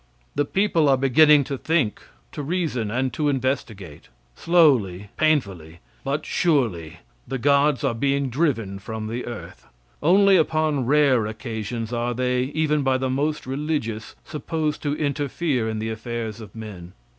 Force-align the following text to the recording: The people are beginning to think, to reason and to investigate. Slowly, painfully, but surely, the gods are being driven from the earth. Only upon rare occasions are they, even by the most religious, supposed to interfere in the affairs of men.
The 0.33 0.45
people 0.45 0.89
are 0.89 0.97
beginning 0.97 1.43
to 1.43 1.59
think, 1.59 2.01
to 2.31 2.41
reason 2.41 2.89
and 2.89 3.13
to 3.13 3.29
investigate. 3.29 4.09
Slowly, 4.35 5.11
painfully, 5.15 5.79
but 6.03 6.25
surely, 6.25 7.01
the 7.27 7.37
gods 7.37 7.83
are 7.83 7.93
being 7.93 8.31
driven 8.31 8.79
from 8.79 9.05
the 9.05 9.27
earth. 9.27 9.67
Only 10.01 10.37
upon 10.37 10.87
rare 10.87 11.27
occasions 11.27 11.93
are 11.93 12.15
they, 12.15 12.45
even 12.45 12.81
by 12.81 12.97
the 12.97 13.11
most 13.11 13.45
religious, 13.45 14.15
supposed 14.25 14.81
to 14.81 14.95
interfere 14.97 15.69
in 15.69 15.77
the 15.77 15.91
affairs 15.91 16.41
of 16.41 16.55
men. 16.55 16.93